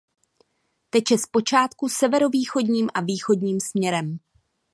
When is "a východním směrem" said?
2.93-4.19